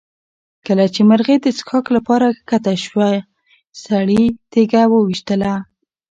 [0.65, 3.09] کله چې مرغۍ د څښاک لپاره کښته شوه
[3.83, 5.53] سړي تیږه وویشتله.